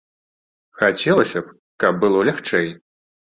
Хацелася 0.79 1.39
б, 1.49 1.53
каб 1.83 1.93
было 2.05 2.23
лягчэй. 2.31 2.67